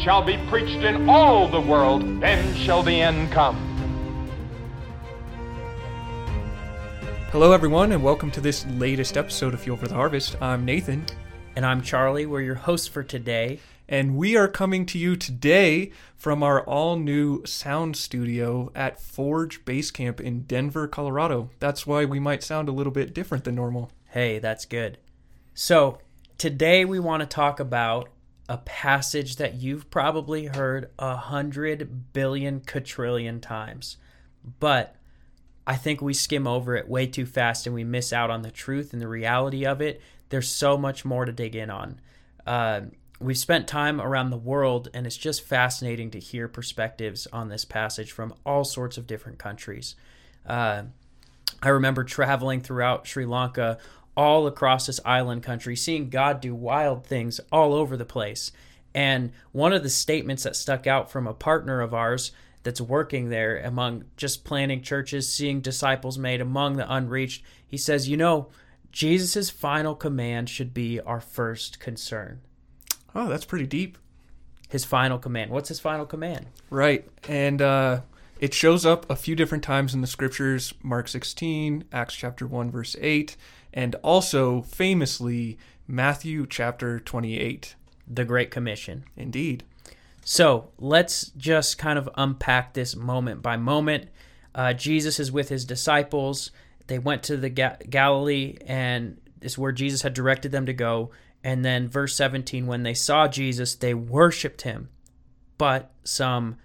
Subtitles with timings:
[0.00, 3.56] shall be preached in all the world, then shall the end come.
[7.30, 10.40] Hello, everyone, and welcome to this latest episode of Fuel for the Harvest.
[10.40, 11.04] I'm Nathan,
[11.54, 12.26] And I'm Charlie.
[12.26, 13.60] We're your hosts for today.
[13.88, 19.64] and we are coming to you today from our all new sound studio at Forge
[19.64, 21.50] Base Camp in Denver, Colorado.
[21.58, 23.90] That's why we might sound a little bit different than normal.
[24.10, 24.98] Hey, that's good.
[25.54, 25.98] So,
[26.38, 28.08] today we want to talk about
[28.50, 33.96] a passage that you've probably heard a hundred billion quadrillion times,
[34.58, 34.96] but
[35.68, 38.50] I think we skim over it way too fast and we miss out on the
[38.50, 40.02] truth and the reality of it.
[40.30, 42.00] There's so much more to dig in on.
[42.44, 42.80] Uh,
[43.20, 47.64] we've spent time around the world, and it's just fascinating to hear perspectives on this
[47.64, 49.94] passage from all sorts of different countries.
[50.44, 50.82] Uh,
[51.62, 53.78] I remember traveling throughout Sri Lanka,
[54.20, 58.52] all across this island country, seeing God do wild things all over the place.
[58.94, 62.30] And one of the statements that stuck out from a partner of ours
[62.62, 68.10] that's working there among just planting churches, seeing disciples made among the unreached, he says,
[68.10, 68.48] You know,
[68.92, 72.42] Jesus' final command should be our first concern.
[73.14, 73.96] Oh, that's pretty deep.
[74.68, 75.50] His final command.
[75.50, 76.44] What's his final command?
[76.68, 77.08] Right.
[77.26, 78.00] And uh,
[78.38, 82.70] it shows up a few different times in the scriptures Mark 16, Acts chapter 1,
[82.70, 83.34] verse 8,
[83.72, 87.74] and also famously Matthew chapter 28.
[88.10, 89.04] The Great Commission.
[89.16, 89.64] Indeed.
[90.24, 94.08] So let's just kind of unpack this moment by moment.
[94.54, 96.50] Uh, Jesus is with his disciples.
[96.88, 100.72] They went to the Ga- Galilee, and this is where Jesus had directed them to
[100.72, 101.10] go.
[101.42, 104.90] And then, verse 17, when they saw Jesus, they worshiped him,
[105.56, 106.56] but some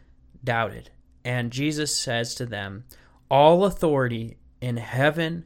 [0.44, 0.90] doubted.
[1.24, 2.84] And Jesus says to them,
[3.30, 5.46] All authority in heaven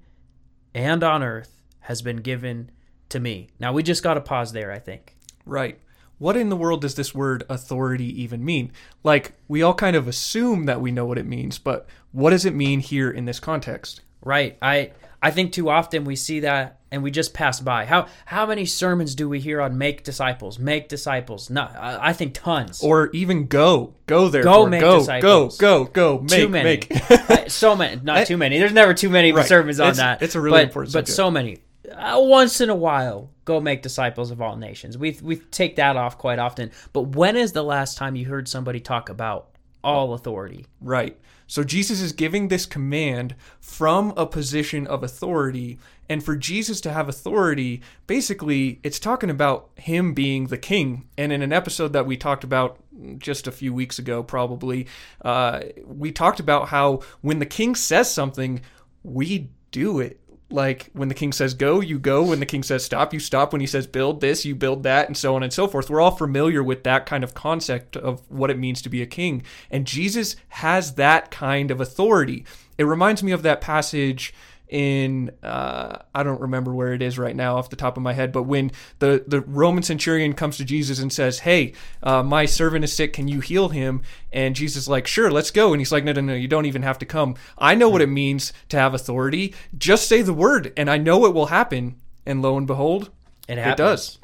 [0.74, 2.72] and on earth has been given
[3.09, 3.50] to me.
[3.59, 5.16] Now, we just got to pause there, I think.
[5.46, 5.80] Right.
[6.18, 8.72] What in the world does this word authority even mean?
[9.03, 12.46] Like, we all kind of assume that we know what it means, but what does
[12.46, 14.02] it mean here in this context?
[14.22, 14.58] Right.
[14.62, 14.91] I
[15.22, 17.85] I think too often we see that and we just pass by.
[17.85, 21.50] How how many sermons do we hear on make disciples, make disciples?
[21.50, 22.81] No, I, I think tons.
[22.81, 23.94] Or even go.
[24.08, 24.44] Go there.
[24.44, 25.58] Go make go, disciples.
[25.58, 26.19] Go, go, go.
[26.22, 26.63] Make, too many.
[26.90, 27.50] make.
[27.50, 28.00] So many.
[28.03, 28.59] Not too many.
[28.59, 29.46] There's never too many Right.
[29.46, 30.22] sermons on It's- that.
[30.22, 31.16] it's a really but, important But subject.
[31.16, 31.58] so many.
[31.91, 34.97] Uh, once in a while, go make disciples of all nations.
[35.00, 36.69] We we take that off quite often.
[36.94, 39.50] But when is the last time you heard somebody talk about
[39.84, 40.66] all authority?
[40.79, 41.18] Right.
[41.50, 45.80] So Jesus is giving this command from a position of authority.
[46.08, 51.08] And for Jesus to have authority, basically, it's talking about him being the king.
[51.18, 52.78] And in an episode that we talked about
[53.18, 54.86] just a few weeks ago, probably,
[55.26, 58.62] uh, we talked about how when the king says something,
[59.02, 60.20] we do it.
[60.52, 62.24] Like when the king says go, you go.
[62.24, 63.52] When the king says stop, you stop.
[63.52, 65.90] When he says build this, you build that, and so on and so forth.
[65.90, 69.06] We're all familiar with that kind of concept of what it means to be a
[69.06, 69.44] king.
[69.70, 72.46] And Jesus has that kind of authority.
[72.78, 74.34] It reminds me of that passage
[74.69, 78.13] in uh, I don't remember where it is right now off the top of my
[78.13, 82.46] head, but when the the Roman centurion comes to Jesus and says, "Hey, uh, my
[82.46, 83.13] servant is sick.
[83.13, 86.12] Can you heal him?" And Jesus is like, "Sure, let's go." And he's like, "No,
[86.12, 87.35] no, no, you don't even have to come.
[87.58, 89.53] I know what it means to have authority.
[89.78, 93.09] Just say the word, and I know it will happen." And lo and behold,
[93.47, 94.19] It it does.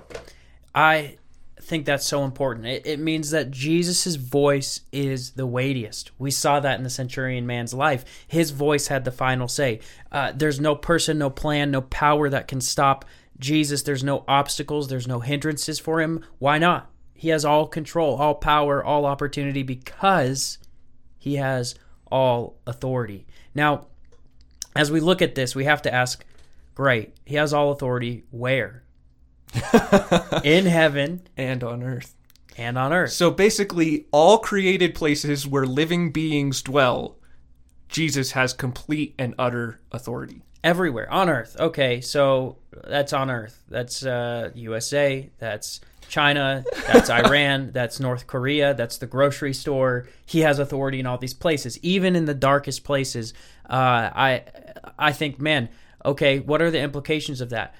[0.75, 1.17] I
[1.65, 2.67] think that's so important.
[2.67, 6.11] It, it means that Jesus' voice is the weightiest.
[6.19, 8.05] We saw that in the centurion man's life.
[8.27, 9.79] His voice had the final say.
[10.11, 13.03] Uh, there's no person, no plan, no power that can stop
[13.39, 13.81] Jesus.
[13.81, 16.23] There's no obstacles, there's no hindrances for him.
[16.39, 16.89] Why not?
[17.13, 20.59] He has all control, all power, all opportunity because
[21.17, 21.75] he has
[22.11, 23.25] all authority.
[23.53, 23.87] Now,
[24.75, 26.23] as we look at this, we have to ask
[26.75, 28.83] great, he has all authority where?
[30.43, 32.15] in heaven And on earth.
[32.57, 33.11] and on earth.
[33.11, 37.17] So basically, all created places where living beings dwell,
[37.89, 40.41] Jesus has complete and utter authority.
[40.63, 41.55] Everywhere on earth.
[41.59, 42.57] Okay, so
[42.87, 43.63] that's on earth.
[43.69, 45.29] That's uh, USA.
[45.37, 45.79] That's
[46.09, 46.63] China.
[46.87, 47.71] That's Iran.
[47.71, 48.73] That's North Korea.
[48.73, 50.07] That's the grocery store.
[50.25, 53.33] He has authority in all these places, even in the darkest places.
[53.69, 54.43] Uh, I,
[54.97, 55.69] I think, man.
[56.03, 57.75] Okay, what are the implications of that?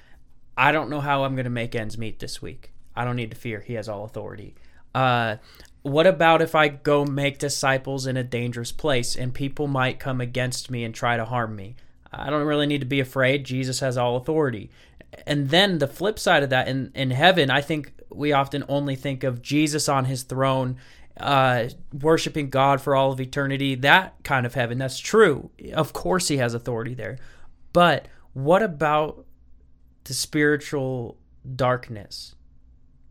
[0.56, 2.72] I don't know how I'm going to make ends meet this week.
[2.94, 3.60] I don't need to fear.
[3.60, 4.54] He has all authority.
[4.94, 5.36] Uh,
[5.82, 10.20] what about if I go make disciples in a dangerous place and people might come
[10.20, 11.76] against me and try to harm me?
[12.10, 13.44] I don't really need to be afraid.
[13.44, 14.70] Jesus has all authority.
[15.26, 18.96] And then the flip side of that, in, in heaven, I think we often only
[18.96, 20.76] think of Jesus on his throne,
[21.18, 24.78] uh, worshiping God for all of eternity, that kind of heaven.
[24.78, 25.50] That's true.
[25.74, 27.18] Of course, he has authority there.
[27.72, 29.25] But what about
[30.06, 31.18] the spiritual
[31.54, 32.34] darkness?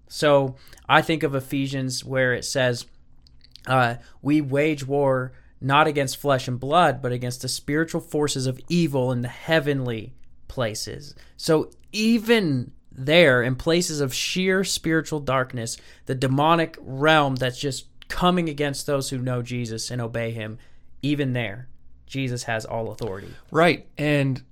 [0.07, 0.55] So
[0.87, 2.85] I think of Ephesians where it says,
[3.67, 8.59] uh, We wage war not against flesh and blood, but against the spiritual forces of
[8.69, 10.13] evil in the heavenly
[10.47, 11.15] places.
[11.37, 18.49] So even there, in places of sheer spiritual darkness, the demonic realm that's just coming
[18.49, 20.59] against those who know Jesus and obey him,
[21.01, 21.67] even there,
[22.05, 23.33] Jesus has all authority.
[23.51, 23.87] Right.
[23.97, 24.43] And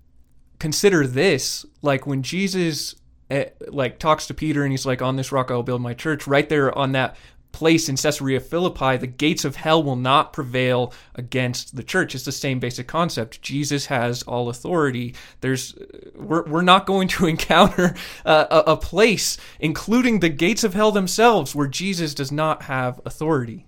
[0.64, 2.96] consider this like when Jesus
[3.30, 6.26] eh, like talks to Peter and he's like on this rock I'll build my church
[6.26, 7.18] right there on that
[7.52, 12.24] place in Caesarea Philippi the gates of hell will not prevail against the church it's
[12.24, 15.76] the same basic concept Jesus has all authority there's
[16.16, 17.94] we're, we're not going to encounter
[18.26, 23.02] uh, a, a place including the gates of hell themselves where Jesus does not have
[23.04, 23.66] authority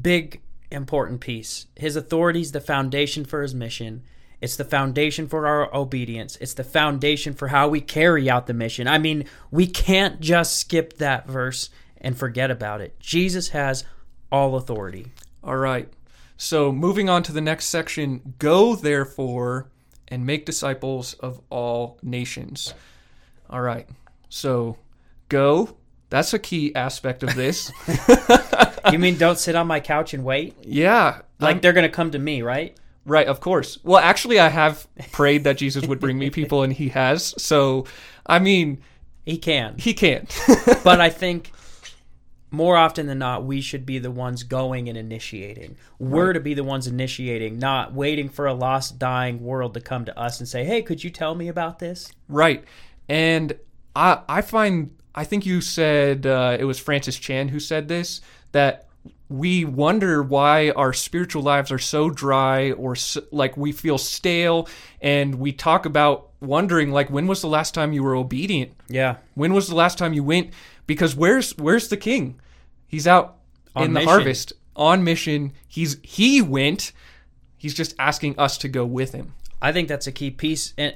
[0.00, 1.66] Big important piece.
[1.74, 4.02] His authority is the foundation for his mission.
[4.40, 6.36] It's the foundation for our obedience.
[6.40, 8.86] It's the foundation for how we carry out the mission.
[8.86, 12.98] I mean, we can't just skip that verse and forget about it.
[13.00, 13.84] Jesus has
[14.30, 15.06] all authority.
[15.42, 15.88] All right.
[16.36, 19.68] So moving on to the next section go therefore
[20.08, 22.74] and make disciples of all nations.
[23.48, 23.88] All right.
[24.28, 24.76] So
[25.30, 25.76] go.
[26.10, 27.72] That's a key aspect of this.
[28.92, 30.54] You mean don't sit on my couch and wait?
[30.62, 31.22] yeah.
[31.40, 32.76] Like I'm- they're going to come to me, right?
[33.06, 33.78] Right, of course.
[33.82, 37.34] Well, actually I have prayed that Jesus would bring me people and he has.
[37.42, 37.86] So,
[38.26, 38.82] I mean,
[39.24, 39.76] He can.
[39.78, 40.26] he can.
[40.84, 41.52] but I think
[42.50, 45.76] more often than not, we should be the ones going and initiating.
[45.98, 50.04] We're to be the ones initiating, not waiting for a lost, dying world to come
[50.04, 52.64] to us and say, "Hey, could you tell me about this?" Right.
[53.08, 53.58] And
[53.94, 58.20] I I find I think you said uh, it was Francis Chan who said this
[58.52, 58.85] that
[59.28, 64.68] we wonder why our spiritual lives are so dry or so, like we feel stale
[65.00, 68.72] and we talk about wondering like when was the last time you were obedient?
[68.88, 70.52] Yeah, When was the last time you went
[70.86, 72.40] because where's where's the king?
[72.86, 73.38] He's out
[73.74, 75.52] On in the harvest on mission.
[75.66, 76.92] He's he went.
[77.56, 79.34] He's just asking us to go with him.
[79.60, 80.74] I think that's a key piece.
[80.76, 80.94] And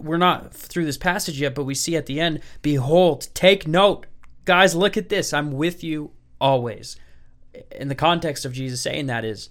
[0.00, 4.06] we're not through this passage yet, but we see at the end, "Behold, take note,
[4.44, 4.74] guys.
[4.74, 5.32] Look at this.
[5.32, 6.10] I'm with you
[6.40, 6.96] always."
[7.72, 9.50] In the context of Jesus saying that is,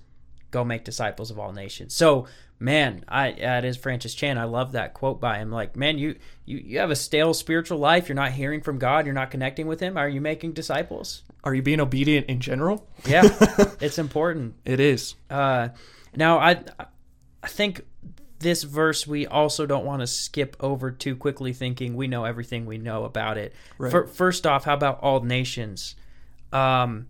[0.50, 2.27] "Go make disciples of all nations." So,
[2.59, 4.38] man, I that is Francis Chan.
[4.38, 5.51] I love that quote by him.
[5.51, 6.15] Like, man, you
[6.45, 8.09] you you have a stale spiritual life.
[8.09, 9.06] You're not hearing from God.
[9.06, 9.98] You're not connecting with Him.
[9.98, 11.24] Are you making disciples?
[11.44, 12.88] Are you being obedient in general?
[13.06, 13.24] Yeah,
[13.81, 14.56] it's important.
[14.65, 15.15] It is.
[15.30, 15.69] Uh,
[16.15, 16.63] now, I
[17.44, 17.86] I think
[18.39, 22.65] this verse we also don't want to skip over too quickly, thinking we know everything
[22.65, 23.53] we know about it.
[23.77, 25.95] Fir- first off, how about all nations?
[26.51, 27.07] Um,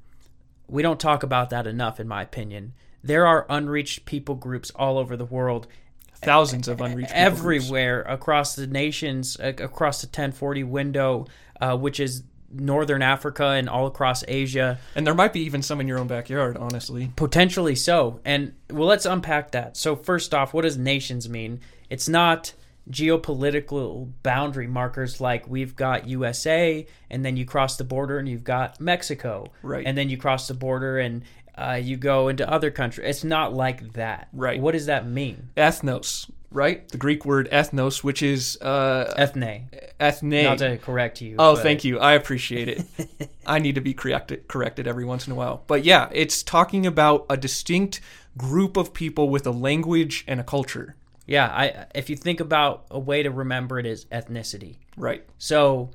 [0.71, 2.73] we don't talk about that enough, in my opinion.
[3.03, 5.68] There are unreached people groups all over the world,
[6.15, 7.39] Thousands of unreached people groups.
[7.39, 11.25] everywhere across the nations, across the 1040 window,
[11.59, 12.23] uh, which is
[12.53, 14.77] northern Africa and all across Asia.
[14.95, 17.11] And there might be even some in your own backyard, honestly.
[17.16, 18.19] Potentially so.
[18.23, 19.78] And well, let's unpack that.
[19.78, 21.59] So, first off, what does nations mean?
[21.90, 22.54] It's not
[22.90, 28.44] geopolitical boundary markers like we've got USA, and then you cross the border and you've
[28.44, 29.45] got Mexico.
[29.61, 29.85] Right.
[29.85, 31.23] And then you cross the border and
[31.56, 33.07] uh, you go into other countries.
[33.07, 34.30] It's not like that.
[34.33, 34.59] Right.
[34.59, 35.50] What does that mean?
[35.57, 36.88] Ethnos, right?
[36.90, 39.69] The Greek word ethnos, which is uh, Ethne.
[40.00, 40.44] ethne.
[40.44, 41.35] Not to correct you.
[41.38, 42.00] Oh, but- thank you.
[42.00, 43.30] I appreciate it.
[43.45, 45.64] I need to be corrected corrected every once in a while.
[45.68, 48.02] But yeah, it's talking about a distinct
[48.38, 50.95] group of people with a language and a culture.
[51.31, 51.47] Yeah.
[51.47, 54.78] I if you think about a way to remember it is ethnicity.
[54.97, 55.23] Right.
[55.38, 55.92] So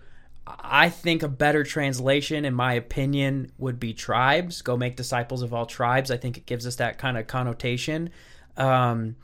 [0.46, 4.62] I think a better translation, in my opinion, would be tribes.
[4.62, 6.10] Go make disciples of all tribes.
[6.10, 8.10] I think it gives us that kind of connotation.
[8.56, 9.16] Um,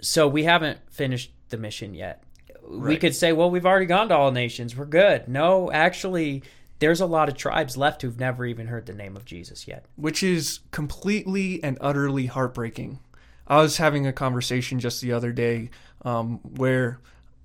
[0.00, 2.22] so we haven't finished the mission yet.
[2.68, 4.76] We could say, well, we've already gone to all nations.
[4.76, 5.28] We're good.
[5.28, 6.42] No, actually,
[6.80, 9.84] there's a lot of tribes left who've never even heard the name of Jesus yet.
[9.96, 12.98] which is completely and utterly heartbreaking.
[13.46, 15.70] I was having a conversation just the other day
[16.02, 17.00] um, where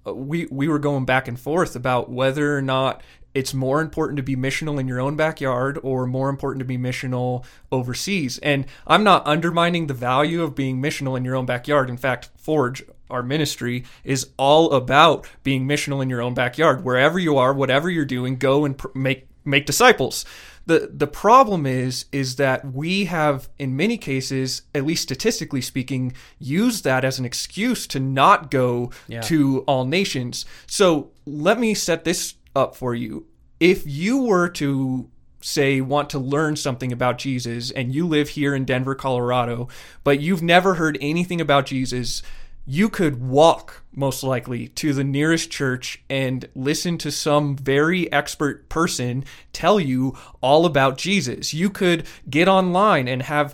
[0.05, 3.01] uh, we we were going back and forth about whether or not
[3.33, 6.77] it's more important to be missional in your own backyard or more important to be
[6.77, 8.37] missional overseas.
[8.39, 11.89] And I'm not undermining the value of being missional in your own backyard.
[11.89, 16.83] In fact, Forge, our ministry, is all about being missional in your own backyard.
[16.83, 20.25] Wherever you are, whatever you're doing, go and pr- make make disciples.
[20.65, 26.13] The the problem is is that we have in many cases, at least statistically speaking,
[26.39, 29.21] used that as an excuse to not go Yeah.
[29.21, 30.45] to all nations.
[30.67, 33.25] So let me set this up for you.
[33.59, 35.09] If you were to
[35.41, 39.67] say want to learn something about Jesus and you live here in Denver, Colorado,
[40.03, 42.21] but you've never heard anything about Jesus,
[42.65, 48.69] you could walk most likely to the nearest church and listen to some very expert
[48.69, 51.53] person tell you all about Jesus.
[51.53, 53.53] You could get online and have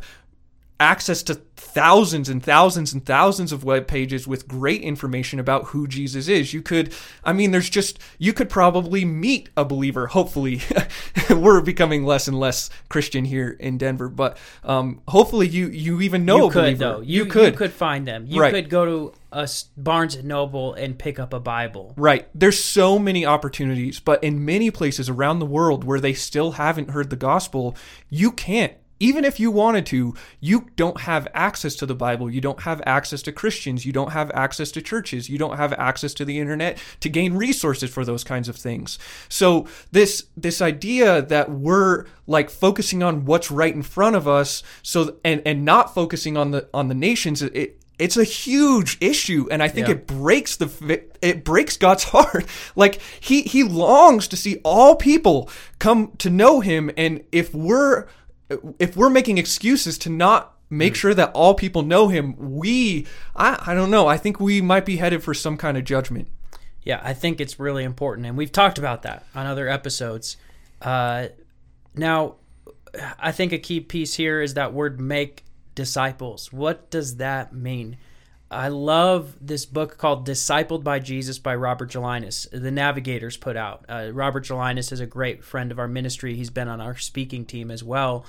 [0.79, 5.87] access to thousands and thousands and thousands of web pages with great information about who
[5.87, 6.53] Jesus is.
[6.53, 6.93] You could,
[7.23, 10.07] I mean, there's just, you could probably meet a believer.
[10.07, 10.61] Hopefully,
[11.29, 16.25] we're becoming less and less Christian here in Denver, but um, hopefully you you even
[16.25, 16.77] know you a could believer.
[16.79, 16.99] though.
[17.01, 17.53] You, you could.
[17.53, 18.25] You could find them.
[18.27, 18.53] You Right.
[18.53, 21.93] could go to a Barnes and Noble and pick up a Bible.
[21.97, 22.27] Right.
[22.33, 26.91] There's so many opportunities, but in many places around the world where they still haven't
[26.91, 27.75] heard the gospel,
[28.09, 28.73] you can't.
[28.99, 32.29] Even if you wanted to, you don't have access to the Bible.
[32.29, 33.85] You don't have access to Christians.
[33.85, 35.29] You don't have access to churches.
[35.29, 38.97] You don't have access to the internet to gain resources for those kinds of things.
[39.29, 44.63] So this this idea that we're like focusing on what's right in front of us,
[44.81, 49.47] so and and not focusing on the on the nations, it it's a huge issue
[49.49, 49.93] and i think Yeah.
[49.93, 55.49] it breaks the it breaks god's heart like he he longs to see all people
[55.79, 58.05] come to know him and if we're
[58.79, 63.61] if we're making excuses to not make sure that all people know him we i
[63.67, 66.27] i don't know i think we might be headed for some kind of judgment
[66.83, 70.37] Yeah, I think it's really important, and we've talked about that on other episodes.
[70.81, 71.27] Uh,
[71.95, 72.35] now,
[73.19, 75.43] I think a key piece here is that word "make
[75.75, 77.97] disciples." What does that mean?
[78.49, 82.47] I love this book called "Discipled by Jesus" by Robert Gelinas.
[82.49, 83.85] The Navigators put out.
[83.89, 86.35] Uh, Robert Gelinas is a great friend of our ministry.
[86.35, 88.25] He's been on our speaking team as well,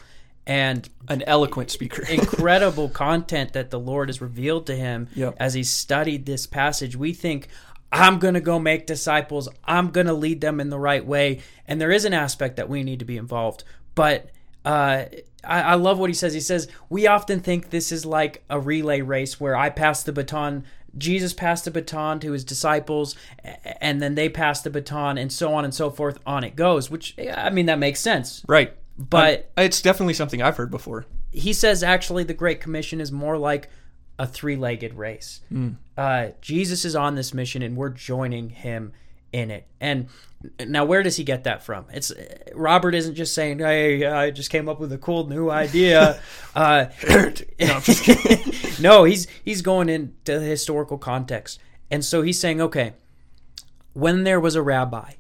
[0.47, 5.37] and an eloquent speaker incredible content that the Lord has revealed to him Yep.
[5.39, 6.97] as he studied this passage.
[6.97, 7.47] We think,
[7.93, 9.49] I'm going to go make disciples.
[9.65, 11.41] I'm going to lead them in the right way.
[11.67, 13.63] And there is an aspect that we need to be involved.
[13.95, 14.31] But
[14.65, 15.05] uh,
[15.45, 16.35] I, I love what he says.
[16.35, 20.13] He says, We often think this is like a relay race where I pass the
[20.13, 20.65] baton.
[20.97, 23.15] Jesus passed the baton to his disciples,
[23.81, 26.19] and then they pass the baton, and so on and so forth.
[26.27, 28.43] On it goes, which, I mean, that makes sense.
[28.49, 33.01] right But Um, it's definitely something i've heard before he says actually the Great Commission
[33.01, 33.69] is more like
[34.19, 35.41] a three legged race.
[35.97, 38.93] Uh, Jesus is on this mission and we're joining him
[39.33, 39.67] in it.
[39.81, 40.09] And
[40.67, 41.87] now, where does he get that from?
[41.93, 42.13] It's
[42.55, 46.21] Robert isn't just saying, "Hey, I just came up with a cool new idea."
[46.55, 46.87] uh,
[48.81, 51.59] no, he's he's going into the historical context,
[51.91, 52.93] and so he's saying, "Okay,
[53.95, 55.13] when there was a rabbi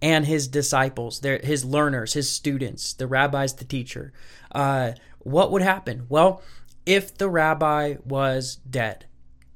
[0.00, 4.12] and his disciples, their, his learners, his students, the rabbi's the teacher,
[4.52, 6.06] uh, what would happen?
[6.08, 6.42] Well,
[6.86, 9.06] if the rabbi was dead,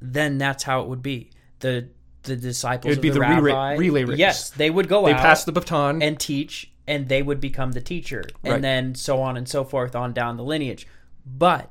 [0.00, 1.30] then that's how it would be.
[1.60, 1.88] The
[2.26, 4.18] the disciples It would be the, the relay- rabbi, relay race.
[4.18, 7.72] yes, they would go they out pass the baton and teach, and they would become
[7.72, 8.62] the teacher, and Right.
[8.62, 10.86] then so on and so forth on down the lineage.
[11.24, 11.70] But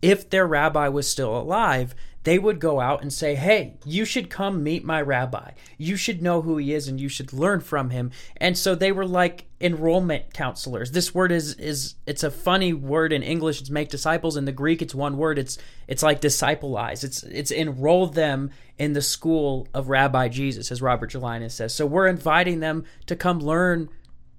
[0.00, 4.28] if their rabbi was still alive, they would go out and say, Hey, you should
[4.30, 5.52] come meet my rabbi.
[5.76, 8.10] You should know who he is and you should learn from him.
[8.36, 10.92] And so they were like enrollment counselors.
[10.92, 14.36] This word is is it's a funny word in English, it's make disciples.
[14.36, 15.38] In the Greek, it's one word.
[15.38, 17.02] It's it's like discipleize.
[17.02, 21.74] It's it's enroll them in the school of Rabbi Jesus, as Robert Gelinas says.
[21.74, 23.88] So we're inviting them to come learn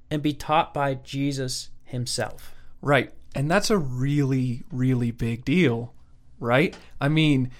[0.09, 2.55] and be taught by Jesus himself.
[2.81, 3.11] Right.
[3.35, 5.93] And that's a really, really big deal,
[6.39, 6.75] right?
[6.99, 7.51] I mean,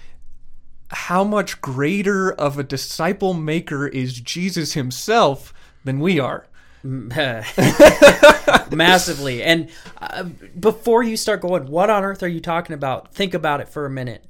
[0.88, 6.46] how much greater of a disciple maker is Jesus himself than we are?
[8.70, 9.42] massively.
[9.42, 10.24] And uh,
[10.58, 13.14] before you start going, what on earth are you talking about?
[13.14, 14.24] Think about it for a minute.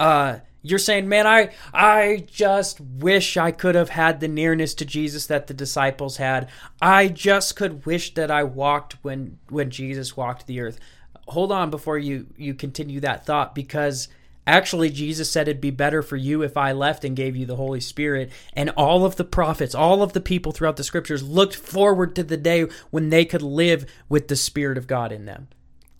[0.00, 4.86] Uh, you're saying, man, I I just wish I could have had the nearness to
[4.86, 6.48] Jesus that the disciples had.
[6.80, 10.80] I just could wish that I walked when when Jesus walked the earth.
[11.28, 14.08] Hold on before you you continue that thought because
[14.46, 17.56] actually Jesus said it'd be better for you if I left and gave you the
[17.56, 18.30] Holy Spirit.
[18.52, 22.22] And all of the prophets, all of the people throughout the scriptures looked forward to
[22.22, 25.48] the day when they could live with the Spirit of God in them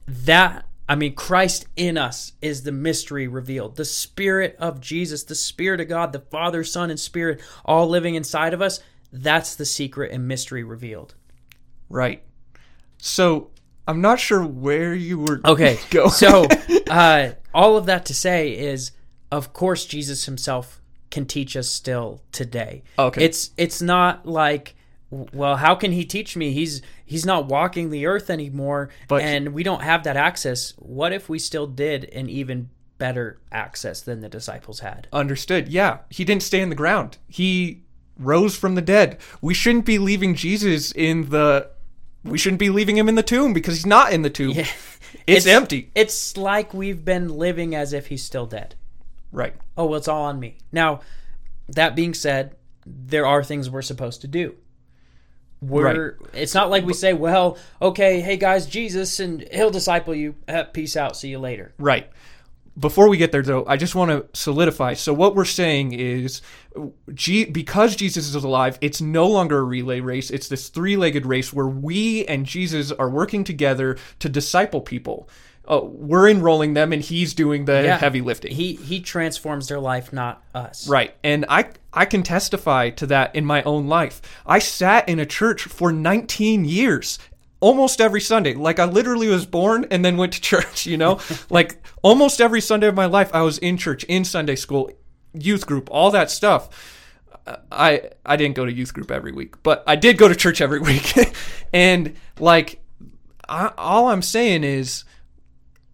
[0.06, 3.76] that I mean, Christ in us is the mystery revealed.
[3.76, 8.16] The Spirit of Jesus, the Spirit of God, the Father, Son, and Spirit, all living
[8.16, 8.80] inside of us.
[9.10, 11.14] That's the secret and mystery revealed.
[11.88, 12.22] Right.
[12.98, 13.50] So
[13.88, 16.10] I'm not sure where you were Okay, going.
[16.10, 16.46] so
[16.90, 18.90] uh, all of that to say is,
[19.30, 20.80] of course, Jesus Himself
[21.10, 22.82] can teach us still today.
[22.98, 23.24] Okay.
[23.24, 24.74] it's it's not like
[25.10, 26.52] well, how can he teach me?
[26.52, 30.72] He's he's not walking the earth anymore, But- and we don't have that access.
[30.76, 35.06] What if we still did an even better access than the disciples had?
[35.12, 35.68] Understood.
[35.68, 37.18] Yeah, he didn't stay in the ground.
[37.28, 37.82] He
[38.18, 39.18] rose from the dead.
[39.40, 41.70] We shouldn't be leaving Jesus in the.
[42.24, 44.56] We shouldn't be leaving him in the tomb because he's not in the tomb.
[45.26, 45.90] It's, empty.
[45.94, 48.74] It's like we've been living as if he's still dead.
[49.32, 49.54] Right.
[49.76, 50.58] Oh, well, it's all on me.
[50.70, 51.00] Now,
[51.68, 52.56] that being said,
[52.86, 54.54] there are things we're supposed to do.
[55.60, 60.34] We're it's not like we say, well, okay, hey guys, Jesus and he'll disciple you.
[60.46, 61.16] Uh, peace out.
[61.16, 61.72] See you later.
[61.78, 62.10] Right.
[62.76, 64.94] Before we get there, though, I just want to solidify.
[64.94, 66.42] So, what we're saying is,
[67.14, 70.28] G- because Jesus is alive, it's no longer a relay race.
[70.30, 75.28] It's this three legged race where we and Jesus are working together to disciple people.
[75.66, 77.96] Uh, we're enrolling them, and he's doing the Yeah.
[77.96, 78.52] heavy lifting.
[78.54, 80.88] He he transforms their life, not us.
[80.88, 81.14] Right.
[81.22, 84.20] And I I can testify to that in my own life.
[84.44, 87.18] I sat in a church for 19 years.
[87.64, 88.52] Almost every Sunday.
[88.52, 91.18] Like I literally was born and then went to church, you know?
[91.50, 94.90] like almost every Sunday of my life I was in church, in Sunday school,
[95.32, 96.68] youth group, all that stuff.
[97.72, 100.60] I I didn't go to youth group every week, but I did go to church
[100.60, 101.14] every week.
[101.72, 102.82] and like
[103.48, 105.04] I, all I'm saying is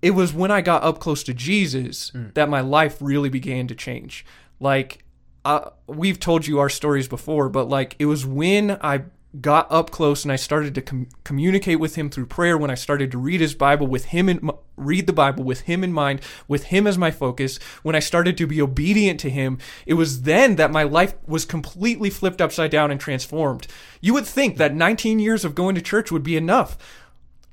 [0.02, 3.74] it was when I got up close to Jesus that my life really began to
[3.74, 4.24] change.
[4.58, 5.04] Like,
[5.44, 9.04] uh, we've told you our stories before, but like, it was when I
[9.40, 12.58] got up close and I started to com- communicate with Him through prayer.
[12.58, 15.84] When I started to read His Bible with Him in read the Bible with Him
[15.84, 17.58] in mind, with Him as my focus.
[17.82, 21.44] When I started to be obedient to Him, it was then that my life was
[21.44, 23.66] completely flipped upside down and transformed.
[24.00, 26.76] You would think that 19 years of going to church would be enough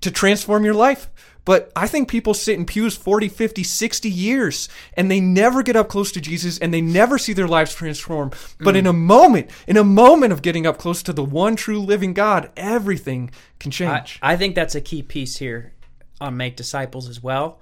[0.02, 1.10] to transform your life.
[1.48, 5.78] But I think people sit in pews 40, 50, 60 years and they never get
[5.78, 8.32] up close to Jesus and they never see their lives transform.
[8.60, 11.80] But in a moment, in a moment of getting up close to the one true
[11.80, 14.20] living God, everything can I, change.
[14.22, 15.72] I think that's a key piece here
[16.20, 17.62] on Make Disciples as well.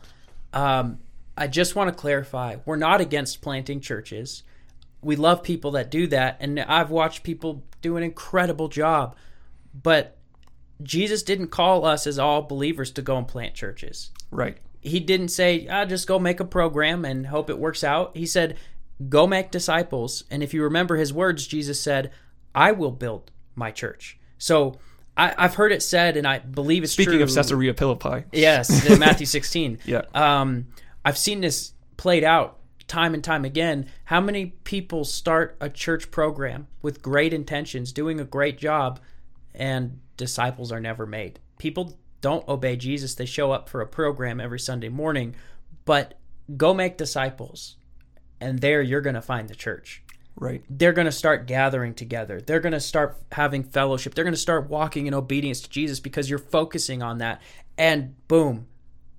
[0.52, 0.98] Um,
[1.38, 4.42] I just want to clarify we're not against planting churches.
[5.04, 9.16] We love people that do that, and I've watched people do an incredible job.
[9.80, 10.15] But
[10.84, 14.12] Jesus didn't call us as all believers to go and plant churches.
[14.32, 14.58] right.
[14.82, 18.16] He didn't say, ah, just go make a program and hope it works out.
[18.16, 18.56] He said,
[19.10, 20.24] go make disciples.
[20.30, 22.12] And if you remember his words, Jesus said,
[22.54, 24.20] I will build my church.
[24.38, 24.78] So
[25.18, 27.24] I, I've heard it said, and I believe it's Speaking true.
[27.24, 28.26] of Caesarea Philippi.
[28.32, 29.80] Yes, in Matthew 16.
[29.86, 30.04] Yeah.
[30.14, 30.68] Um,
[31.04, 33.88] I've seen this played out time and time again.
[34.04, 39.00] How many people start a church program with great intentions, doing a great job,
[39.56, 41.40] and disciples are never made?
[41.58, 43.16] People don't obey Jesus.
[43.16, 45.36] They show up for a program every Sunday morning,
[45.86, 46.16] but
[46.58, 47.76] go make disciples,
[48.40, 50.02] and there you're going to find the church
[50.38, 50.64] Right.
[50.70, 52.42] they're going to start gathering together.
[52.42, 54.14] They're going to start having fellowship.
[54.16, 57.42] They're going to start walking in obedience to Jesus because you're focusing on that.
[57.78, 58.68] And boom,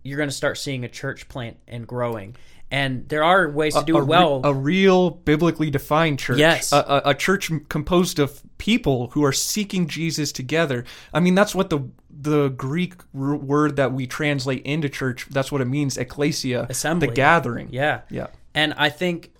[0.02, 2.36] you're going to start seeing a church plant and growing.
[2.76, 4.42] And there are ways to do a, it re- well.
[4.44, 6.38] a real biblically defined church.
[6.38, 6.72] Yes.
[6.72, 10.84] A, a, a church composed of people who are seeking Jesus together.
[11.14, 15.26] I mean, that's what the the Greek r- word that we translate into church.
[15.30, 15.96] That's what it means.
[15.96, 17.08] Ecclesia, Assembly.
[17.08, 17.68] the gathering.
[17.70, 18.02] yeah.
[18.10, 18.26] Yeah.
[18.54, 19.32] And I think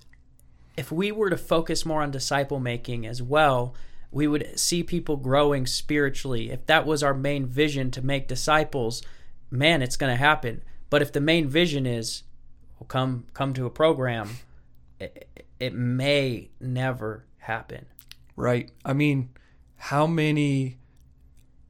[0.79, 3.75] if we were to focus more on disciple making as well,
[4.11, 6.51] we would see people growing spiritually.
[6.51, 9.03] If that was our main vision to make disciples,
[9.51, 10.63] man, it's going to happen.
[10.89, 12.23] But if the main vision is
[12.79, 14.31] well, come come to a program,
[15.01, 17.87] it, it may never happen.
[18.37, 18.71] Right.
[18.85, 19.31] I mean,
[19.77, 20.79] how many,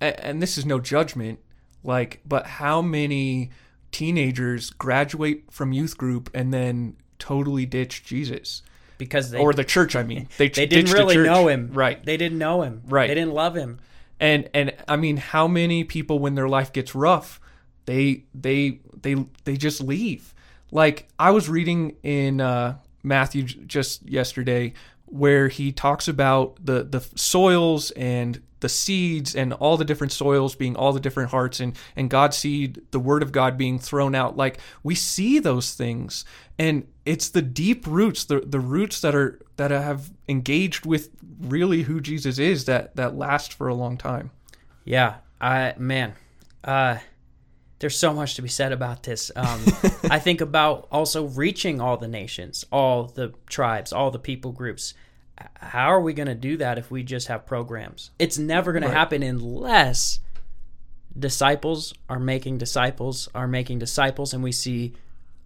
[0.01, 1.39] and this is no judgment,
[1.85, 3.51] like, but how many
[3.93, 8.63] teenagers graduate from youth group and then totally ditch Jesus?
[8.99, 10.29] Because they or the church, I mean.
[10.39, 11.71] They, they didn't ditch the really know him.
[11.73, 12.05] Right.
[12.05, 12.83] They didn't know him.
[12.87, 13.07] Right.
[13.07, 13.79] They didn't love him.
[14.19, 17.41] and and I mean, how many people when their life gets rough,
[17.85, 20.35] they they they they just leave.
[20.77, 24.75] Like I was reading in uh, Matthew just yesterday
[25.07, 30.55] where he talks about the the soils and the seeds and all the different soils
[30.55, 34.15] being all the different hearts and and God's seed, the word of God being thrown
[34.15, 34.37] out.
[34.37, 36.27] Like we see those things,
[36.59, 41.09] and it's the deep roots, the the roots that are that have engaged with
[41.41, 44.31] really who Jesus is that that last for a long time.
[44.85, 46.13] Yeah, I man,
[46.65, 46.99] uh,
[47.79, 49.31] there's so much to be said about this.
[49.37, 49.63] Um,
[50.11, 54.95] I think about also reaching all the nations, all the tribes, all the people groups.
[55.57, 58.11] How are we going to do that if we just have programs?
[58.19, 60.21] It's never going to happen unless
[61.19, 64.95] disciples are making disciples are making disciples, and we see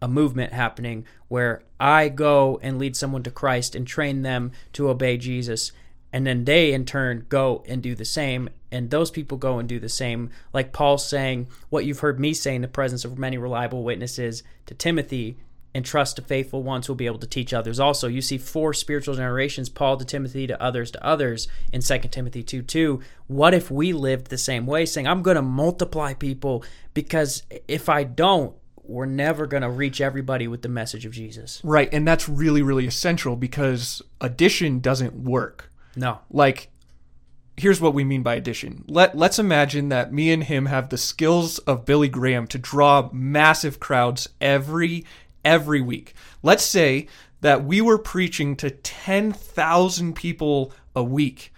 [0.02, 4.88] a movement happening where I go and lead someone to Christ and train them to
[4.88, 5.72] obey Jesus.
[6.12, 8.48] And then they in turn go and do the same.
[8.72, 10.30] And those people go and do the same.
[10.52, 14.42] Like paul's saying what you've heard me say in the presence of many reliable witnesses
[14.66, 15.38] to timothy
[15.72, 17.78] and trust the faithful ones who will be able to teach others.
[17.78, 21.98] Also you see four spiritual generations paul to timothy to others to others in 2
[22.10, 26.12] timothy 2 2 what if we lived the same way saying i'm going to multiply
[26.12, 28.54] people because if i don't
[28.90, 31.60] we're never going to reach everybody with the message of jesus.
[31.62, 35.70] Right, and that's really really essential because addition doesn't work.
[35.96, 36.70] No Like
[37.60, 38.84] here's what we mean by addition.
[38.88, 43.10] Let let's imagine that me and him have the skills of Billy Graham to draw
[43.12, 45.04] massive crowds every
[45.44, 46.14] every week.
[46.42, 47.06] Let's say
[47.40, 51.52] that we were preaching to 10,000 people a week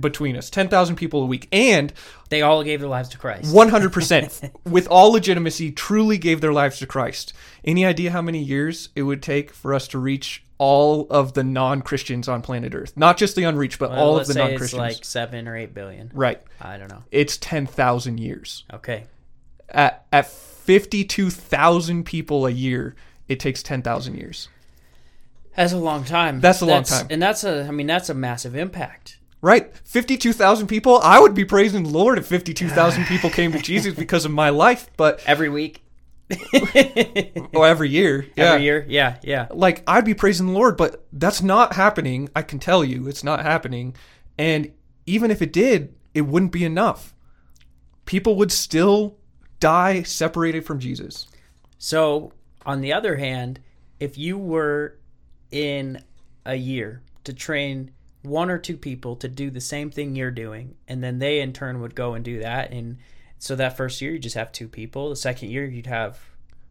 [0.00, 1.92] between us, 10,000 people a week and
[2.30, 6.78] they all gave their lives to christ 100% with all legitimacy truly gave their lives
[6.78, 7.34] to Christ.
[7.64, 11.42] Any idea how many years it would take for us to reach all of the
[11.44, 12.96] non-Christians on planet Earth?
[12.96, 14.72] Not just the unreached, but Well, all of the say non-Christians.
[14.72, 16.40] it's like seven or eight billion right.
[16.60, 18.64] i don't know It's 10,000 years.
[18.72, 19.06] okay
[19.68, 22.94] At at 52,000 people a year,
[23.28, 24.48] it takes 10,000 years.
[25.56, 26.40] That's a long time.
[26.40, 27.06] That's a long time.
[27.10, 29.18] And that's a, I mean, that's a massive impact.
[29.40, 29.76] Right?
[29.84, 30.98] 52,000 people.
[31.02, 34.48] I would be praising the Lord if 52,000 people came to Jesus because of my
[34.48, 35.83] life, but Every week,
[37.54, 38.26] oh, every year.
[38.36, 38.44] Yeah.
[38.44, 38.86] every year.
[38.88, 39.48] Yeah, yeah.
[39.50, 42.28] like I'd be praising the Lord, but that's not happening.
[42.34, 43.94] I can tell you it's not happening.
[44.38, 44.72] And
[45.06, 47.14] even if it did, it wouldn't be enough.
[48.06, 49.16] People would still
[49.60, 51.26] die separated from Jesus.
[51.78, 52.32] So,
[52.66, 53.60] on the other hand,
[54.00, 54.98] if you were
[55.50, 56.02] in
[56.46, 57.90] a year to train
[58.22, 61.52] one or two people to do the same thing you're doing, and then they in
[61.52, 62.98] turn would go and do that, and
[63.44, 65.10] so that first year you just have two people.
[65.10, 66.18] The second year you'd have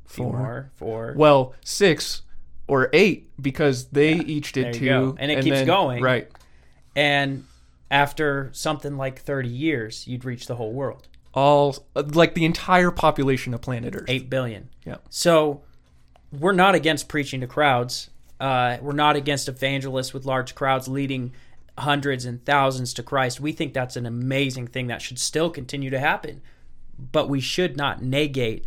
[0.05, 0.37] four, Four.
[0.39, 1.13] more, four.
[1.15, 2.23] Well, six
[2.67, 4.85] or eight because they each did two.
[4.85, 5.15] go.
[5.19, 6.01] And it keeps then- going.
[6.03, 6.29] Right.
[6.95, 7.45] and
[7.91, 11.07] after something like 30 years, you'd reach the whole world.
[11.35, 14.05] All like the entire population of planet Earth.
[14.07, 14.69] 8 billion.
[14.83, 14.97] Yeah.
[15.11, 15.61] So
[16.31, 18.09] we're not against preaching to crowds.
[18.39, 21.33] Uh, we're not against evangelists with large crowds leading
[21.77, 23.39] hundreds and thousands to Christ.
[23.39, 26.41] We think that's an amazing thing that should still continue to happen.
[27.11, 28.65] But we should not negate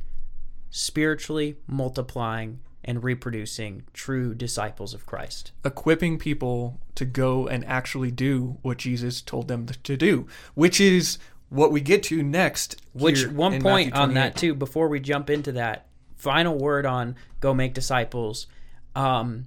[0.71, 5.53] spiritually multiplying and reproducing true disciples of Christ.
[5.65, 11.19] equipping people to go and actually do what Jesus told them to do, which is
[11.49, 12.81] what we get to next.
[12.93, 17.55] Which one point on that too, before we jump into that, final word on go
[17.55, 18.47] make disciples.
[18.95, 19.47] Um,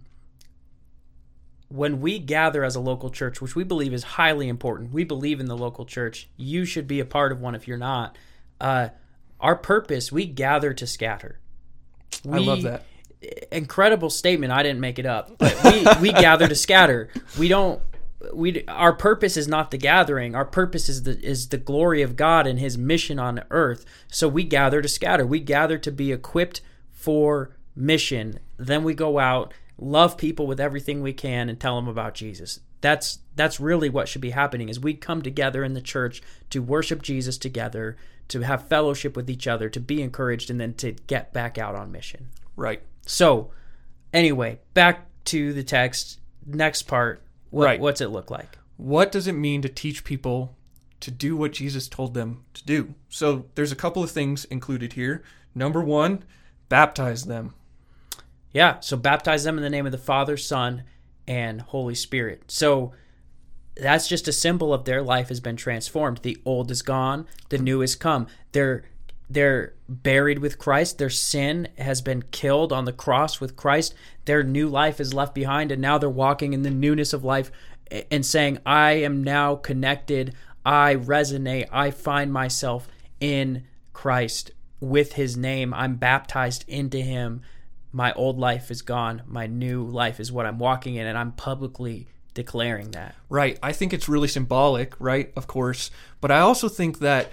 [1.70, 5.40] when we gather as a local church, which we believe is highly important, we believe
[5.40, 6.28] in the local church.
[6.36, 8.18] You should be a part of one if you're not.
[8.60, 8.90] Uh,
[9.40, 11.40] our purpose, we gather to scatter.
[12.30, 12.84] I love that.
[13.52, 14.52] incredible statement.
[14.52, 15.38] I didn't make it up.
[15.38, 17.10] But we we gather to scatter.
[17.38, 17.82] We don't.
[18.34, 20.36] We our purpose is not the gathering.
[20.36, 23.86] Our purpose is the is the glory of God and His mission on earth.
[24.08, 25.26] So we gather to scatter.
[25.26, 28.40] We gather to be equipped for mission.
[28.58, 32.60] Then we go out, love people with everything we can, and tell them about Jesus.
[32.82, 34.68] That's that's really what should be happening.
[34.68, 37.96] Is we come together in the church to worship Jesus together,
[38.30, 41.76] to have fellowship with each other, to be encouraged, and then to get back out
[41.76, 42.30] on mission.
[42.56, 42.82] Right.
[43.06, 43.52] So,
[44.14, 46.20] anyway, back to the text.
[46.46, 47.24] Next part.
[47.50, 47.80] What, Right.
[47.80, 48.58] What's it look like?
[48.78, 50.56] What does it mean to teach people
[51.02, 52.94] to do what Jesus told them to do?
[53.10, 55.24] So there's a couple of things included here.
[55.54, 56.24] Number one,
[56.70, 57.54] baptize them.
[58.54, 58.80] Yeah.
[58.80, 60.84] So baptize them in the name of the Father, Son,
[61.28, 62.44] and Holy Spirit.
[62.48, 62.94] So
[63.76, 66.20] that's just a symbol of their life has been transformed.
[66.20, 68.28] The old is gone, the new has come.
[68.52, 68.84] They're
[69.30, 70.98] they're buried with Christ.
[70.98, 73.94] Their sin has been killed on the cross with Christ.
[74.26, 77.52] Their new life is left behind, and now they're walking in the newness of life
[78.10, 80.34] and saying, I am now connected.
[80.66, 81.68] I resonate.
[81.72, 82.88] I find myself
[83.20, 85.74] in Christ with his name.
[85.74, 87.42] I'm baptized into him.
[87.92, 89.24] My old life is gone.
[89.28, 92.08] My new life is what I'm walking in, and I'm publicly
[92.40, 93.16] declaring that.
[93.28, 93.60] Right.
[93.62, 95.34] I think it's really symbolic, right?
[95.36, 95.92] Of course.
[96.22, 97.32] But I also think that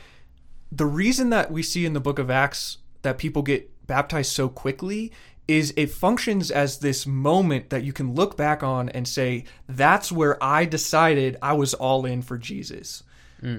[0.73, 4.49] the reason that we see in the book of Acts that people get baptized so
[4.49, 5.12] quickly
[5.47, 10.11] is it functions as this moment that you can look back on and say, that's
[10.11, 13.05] where I decided I was all in for Jesus.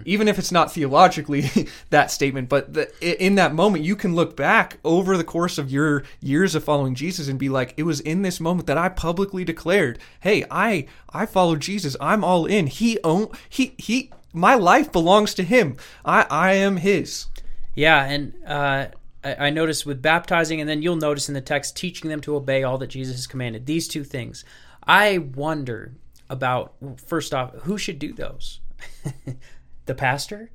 [0.06, 1.50] Even if it's not theologically
[1.89, 5.71] that statement, but the, in that moment, you can look back over the course of
[5.71, 8.89] your years of following Jesus and be like, it was in this moment that I
[8.89, 11.95] publicly declared, "Hey, I I follow Jesus.
[12.02, 12.67] I'm all in.
[12.67, 14.12] He own he he.
[14.34, 15.78] My life belongs to Him.
[16.04, 17.28] I I am His."
[17.76, 18.88] Yeah, and uh,
[19.23, 22.36] I, I noticed with baptizing, and then you'll notice in the text, teaching them to
[22.36, 23.65] obey all that Jesus has commanded.
[23.65, 24.43] These two things.
[24.84, 25.93] I wonder
[26.30, 26.73] about
[27.06, 28.60] first off, who should do those?
[29.88, 30.52] the pastor?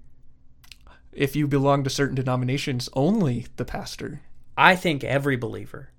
[1.12, 4.20] If you belong to certain denominations, only the pastor.
[4.56, 5.90] I think every believer.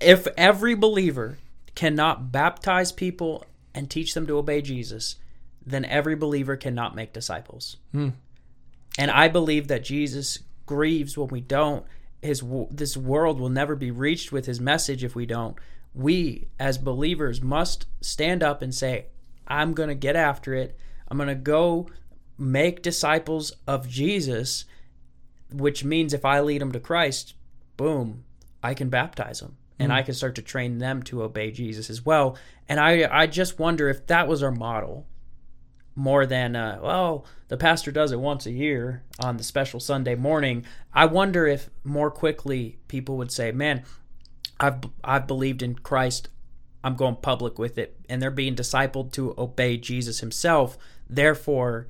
[0.00, 1.38] If every believer
[1.74, 3.44] cannot baptize people
[3.74, 5.16] and teach them to obey Jesus,
[5.64, 7.76] then every believer cannot make disciples.
[7.92, 8.10] Hmm.
[8.98, 11.84] And I believe that Jesus grieves when we don't.
[12.22, 15.56] His this world will never be reached with his message if we don't.
[15.94, 19.06] We as believers must stand up and say,
[19.46, 20.78] "I'm going to get after it.
[21.08, 21.88] I'm going to go
[22.38, 24.64] make disciples of Jesus."
[25.52, 27.34] Which means if I lead them to Christ,
[27.76, 28.24] boom,
[28.62, 29.56] I can baptize them.
[29.78, 32.36] And I can start to train them to obey Jesus as well.
[32.66, 35.06] And I I just wonder if that was our model
[35.94, 40.14] more than uh, well the pastor does it once a year on the special sunday
[40.14, 40.64] morning.
[40.94, 43.82] I wonder if more quickly people would say man
[44.60, 46.28] i've i've believed in christ.
[46.84, 47.98] I'm going public with it.
[48.08, 50.78] And they're being discipled to obey jesus himself.
[51.08, 51.88] Therefore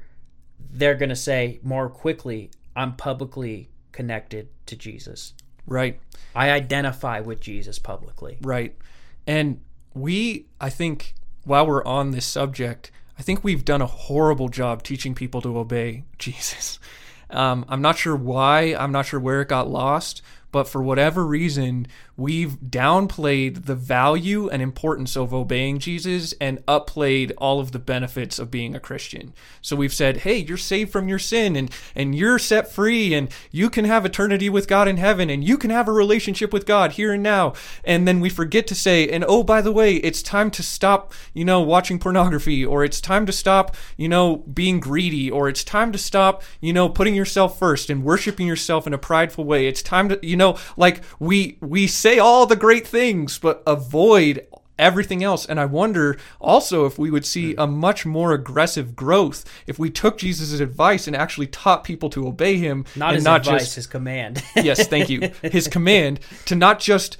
[0.70, 5.32] they're going to say more quickly i'm publicly connected to jesus
[5.66, 5.98] Right.
[6.34, 8.76] i identify with jesus publicly Right.
[9.26, 9.60] And
[9.92, 14.84] we, I think, while we're on this subject, I think we've done a horrible job
[14.84, 16.78] teaching people to obey Jesus.
[17.30, 20.22] Um, I'm not sure why, I'm not sure where it got lost,
[20.52, 27.32] but for whatever reason, we've downplayed the value and importance of obeying Jesus and upplayed
[27.38, 29.34] all of the benefits of being a Christian.
[29.60, 33.28] So we've said, hey, you're saved from your sin and, and you're set free and
[33.50, 36.66] you can have eternity with God in heaven and you can have a relationship with
[36.66, 37.52] God here and now.
[37.84, 41.12] And then we forget to say, and oh, by the way, it's time to stop,
[41.34, 45.64] you know, watching pornography or it's time to stop, you know, being greedy or it's
[45.64, 49.66] time to stop, you know, putting yourself first and worshiping yourself in a prideful way.
[49.66, 54.46] It's time to, you know, like we we say all the great things but avoid
[54.78, 57.60] everything else and i wonder also if we would see hmm.
[57.60, 62.28] a much more aggressive growth if we took jesus' advice and actually taught people to
[62.28, 65.30] obey him not and his not advice just his command yes, thank you.
[65.42, 67.16] His command to not just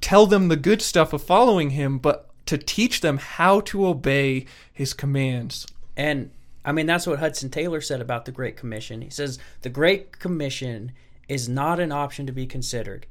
[0.00, 4.46] tell them the good stuff of following him, but to teach them how to obey
[4.72, 5.66] his commands.
[5.96, 6.30] And
[6.64, 9.02] I mean, that's what Hudson Taylor said about the Great Commission.
[9.02, 10.92] He says, The Great Commission
[11.28, 13.06] is not an option to be considered,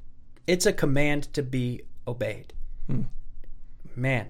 [0.46, 2.54] it's a command to be obeyed.
[3.96, 4.30] Man.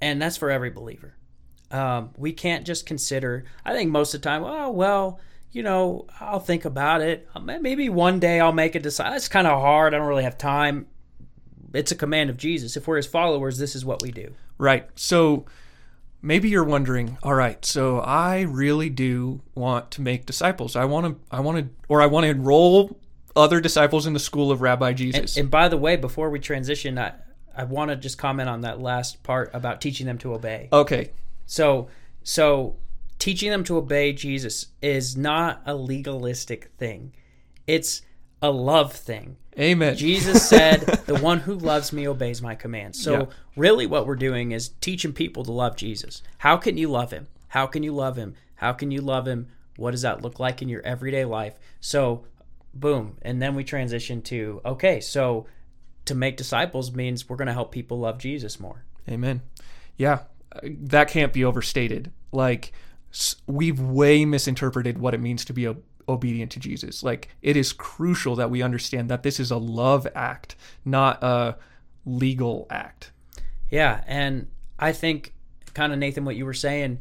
[0.00, 1.14] And that's for every believer.
[1.70, 6.06] Um, we can't just consider, I think most of the time, oh, well, you know,
[6.20, 7.28] I'll think about it.
[7.42, 9.12] Maybe one day I'll make a decision.
[9.12, 9.94] It's kind of hard.
[9.94, 10.86] I don't really have time.
[11.74, 12.76] It's a command of Jesus.
[12.76, 14.34] If we're his followers, this is what we do.
[14.56, 14.88] Right.
[14.94, 15.46] So
[16.22, 20.76] maybe you're wondering, all right, so I really do want to make disciples.
[20.76, 22.98] I want to I want to or I want to enroll
[23.36, 25.36] other disciples in the school of Rabbi Jesus.
[25.36, 27.12] And by the way, before we transition, I,
[27.56, 30.68] I want to just comment on that last part about teaching them to obey.
[30.72, 31.10] okay.
[31.46, 31.88] So,
[32.22, 32.76] so
[33.18, 37.12] teaching them to obey Jesus is not a legalistic thing;
[37.66, 38.02] it's
[38.42, 39.36] a love thing.
[39.58, 39.96] Amen.
[39.96, 43.24] Jesus said, "The one who loves me obeys my commands." So, Yeah.
[43.56, 46.22] really, what we're doing is teaching people to love Jesus.
[46.38, 47.26] How can you love him?
[47.48, 48.34] How can you love him?
[48.56, 49.48] How can you love him?
[49.76, 51.54] What does that look like in your everyday life?
[51.80, 52.24] So,
[52.74, 55.00] boom, and then we transition to okay.
[55.00, 55.46] So,
[56.04, 58.84] to make disciples means we're going to help people love Jesus more.
[59.08, 59.42] Amen.
[59.96, 60.20] Yeah,
[60.62, 62.12] that can't be overstated.
[62.30, 62.72] Like
[63.46, 67.02] we've way misinterpreted what it means to be o- obedient to Jesus.
[67.02, 71.56] Like it is crucial that we understand that this is a love act, not a
[72.04, 73.12] legal act.
[73.70, 75.34] Yeah, and I think
[75.74, 76.98] kind of Nathan what you were saying,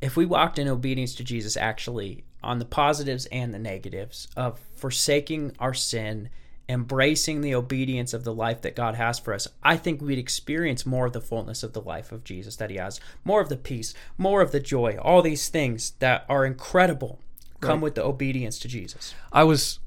[0.00, 4.60] if we walked in obedience to Jesus actually on the positives and the negatives of
[4.76, 6.28] forsaking our sin,
[6.68, 10.84] embracing the obedience of the life that God has for us, I think we'd experience
[10.84, 13.56] more of the fullness of the life of Jesus that he has, more of the
[13.56, 17.20] peace, more of the joy, all these things that are incredible
[17.60, 19.14] come with the obedience to Jesus.
[19.32, 19.80] I was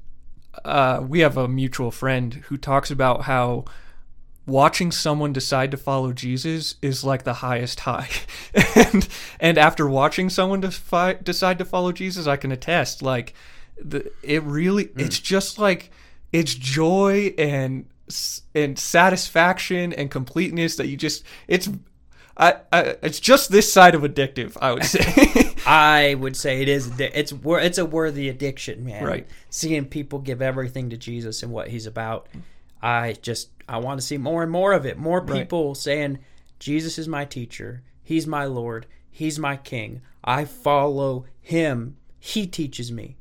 [0.64, 3.64] uh we have a mutual friend who talks about how
[4.46, 8.10] watching someone decide to follow Jesus is like the highest high.
[8.74, 13.34] and and after watching someone defi- decide to follow Jesus, I can attest like
[13.82, 15.90] the it really it's just like
[16.32, 17.86] it's joy and
[18.54, 21.68] and satisfaction and completeness that you just it's
[22.36, 25.54] I, I it's just this side of addictive, I would say.
[25.66, 26.90] I would say it is.
[26.98, 29.04] It's it's a worthy addiction, man.
[29.04, 29.26] Right.
[29.50, 32.28] Seeing people give everything to Jesus and what He's about.
[32.82, 34.96] I just I want to see more and more of it.
[34.96, 35.40] More Right.
[35.40, 36.18] people saying,
[36.58, 37.82] "Jesus is my teacher.
[38.02, 38.86] He's my Lord.
[39.10, 40.00] He's my King.
[40.24, 41.96] I follow Him.
[42.18, 43.16] He teaches me."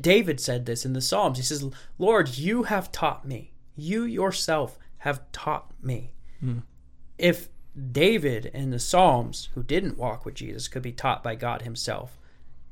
[0.00, 1.38] David said this in the Psalms.
[1.38, 1.64] He says,
[1.98, 3.54] "Lord, you have taught me.
[3.74, 6.58] You yourself have taught me." Hmm.
[7.16, 7.48] If
[7.90, 12.18] David in the Psalms, who didn't walk with Jesus, could be taught by God Himself.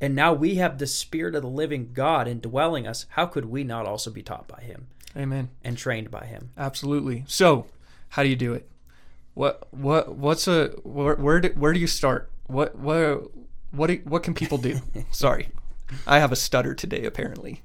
[0.01, 3.07] And now we have the Spirit of the living God indwelling us.
[3.11, 5.51] How could we not also be taught by Him Amen.
[5.63, 6.51] and trained by Him?
[6.57, 7.25] Absolutely.
[7.27, 7.67] So,
[8.11, 8.69] how do you do it?
[9.35, 12.31] What what what's a where where do, where do you start?
[12.47, 13.31] What what
[13.71, 14.81] what do, what can people do?
[15.11, 15.49] Sorry,
[16.07, 17.05] I have a stutter today.
[17.05, 17.63] Apparently,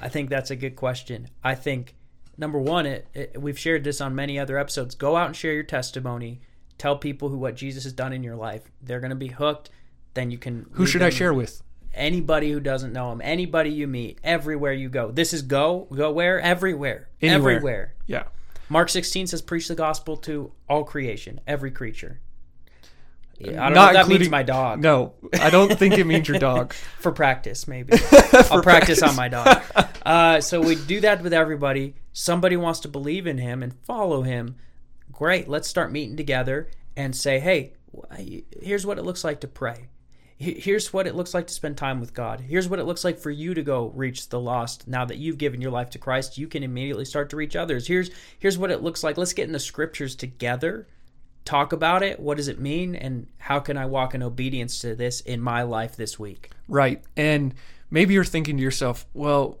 [0.00, 1.28] I think that's a good question.
[1.44, 1.94] I think
[2.40, 4.94] number one, it, it, we've shared this on many other episodes.
[4.94, 6.40] Go out and share your testimony.
[6.78, 8.62] Tell people who what Jesus has done in your life.
[8.82, 9.70] They're going to be hooked.
[10.14, 10.66] Then you can.
[10.72, 11.62] who should I share with?
[11.92, 13.20] Anybody who doesn't know him.
[13.22, 14.18] Anybody you meet.
[14.24, 15.10] Everywhere you go.
[15.10, 15.86] This is go.
[15.94, 16.40] Go where?
[16.40, 17.08] Everywhere.
[17.20, 17.56] Anywhere.
[17.56, 17.94] Everywhere.
[18.06, 18.24] Yeah.
[18.68, 22.20] Mark 16 says, "Preach the gospel to all creation, every creature."
[23.40, 24.80] Yeah, I don't Not know if that means my dog.
[24.82, 26.74] No, I don't think it means your dog.
[26.98, 27.94] for practice maybe.
[28.50, 29.62] I'll practice on my dog.
[30.04, 31.94] Uh, so we do that with everybody.
[32.12, 34.56] Somebody wants to believe in him and follow him.
[35.10, 37.72] Great let's start meeting together and say hey
[38.60, 39.88] here's what it looks like to pray.
[40.36, 42.40] Here's what it looks like to spend time with god.
[42.40, 44.86] Here's what it looks like for you to go reach the lost.
[44.88, 47.86] Now that you've given your life to christ you can immediately start to reach others.
[47.86, 49.16] Here's here's what it looks like.
[49.16, 50.86] Let's get in the scriptures together
[51.44, 54.94] talk about it what does it mean and how can i walk in obedience to
[54.94, 57.02] this in my life this week Right.
[57.16, 57.52] And
[57.90, 59.58] maybe you're thinking to yourself, well,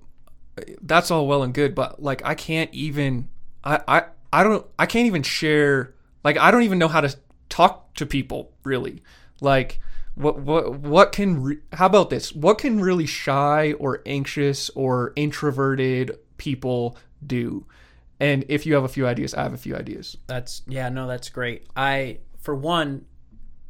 [0.80, 3.28] that's all well and good, but like I can't even
[3.64, 7.14] I I I don't I can't even share like I don't even know how to
[7.48, 9.02] talk to people really.
[9.40, 9.80] Like
[10.14, 12.32] what what what can re- how about this?
[12.32, 17.66] What can really shy or anxious or introverted people do?
[18.20, 20.16] And if you have a few ideas, I have a few ideas.
[20.26, 21.66] That's yeah, no, that's great.
[21.74, 23.06] I for one,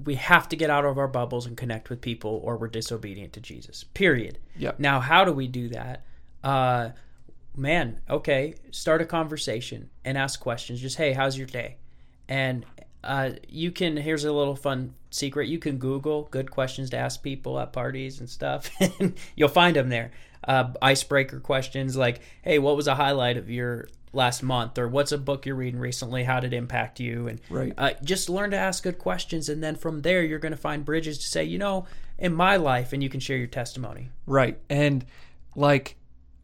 [0.05, 3.33] we have to get out of our bubbles and connect with people, or we're disobedient
[3.35, 3.85] to Jesus.
[3.85, 4.39] Period.
[4.57, 4.81] Yep.
[4.81, 6.05] Now, how do we do that?
[6.43, 6.91] Uh,
[7.57, 10.81] man, okay, start a conversation and ask questions.
[10.81, 11.77] Just hey, how's your day?
[12.29, 12.67] And
[13.05, 13.97] uh, you can.
[13.97, 15.49] Here's a little fun secret.
[15.49, 19.77] You can Google good questions to ask people at parties and stuff, and you'll find
[19.77, 20.11] them there.
[20.43, 25.13] Uh, icebreaker questions like, "Hey, what was a highlight of your last month?" or "What's
[25.13, 26.25] a book you're reading recently?
[26.25, 27.73] How did it impact you?" And Right.
[27.79, 30.85] uh, just learn to ask good questions, and then from there, you're going to find
[30.85, 31.87] bridges to say, you know,
[32.19, 34.11] in my life, and you can share your testimony.
[34.27, 34.59] Right.
[34.69, 35.05] And
[35.57, 35.97] like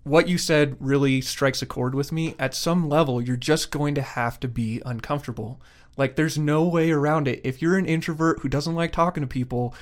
[0.06, 2.34] what you said really strikes a chord with me.
[2.38, 5.60] At some level, you're just going to have to be uncomfortable.
[5.96, 7.40] Like there's no way around it.
[7.42, 9.74] If you're an introvert who doesn't like talking to people,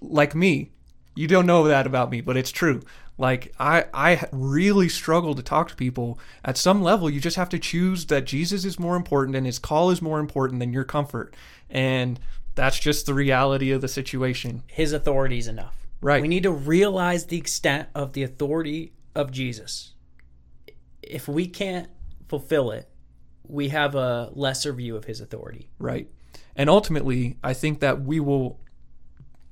[0.00, 0.70] like me,
[1.14, 2.80] you don't know that about me, but it's true.
[3.18, 6.18] Like I I really struggle to talk to people.
[6.44, 9.58] At some level, you just have to choose that Jesus is more important and his
[9.58, 11.34] call is more important than your comfort.
[11.68, 12.18] And
[12.54, 14.62] that's just the reality of the situation.
[14.68, 15.74] His authority is enough.
[16.00, 16.22] Right.
[16.22, 19.94] We need to realize the extent of the authority of Jesus.
[21.02, 21.88] If we can't
[22.28, 22.88] fulfill it,
[23.42, 25.70] we have a lesser view of his authority.
[25.78, 26.08] Right.
[26.54, 28.60] And ultimately, I think that we will